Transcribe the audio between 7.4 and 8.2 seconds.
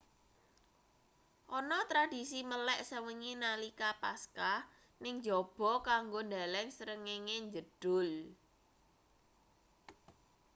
njedhul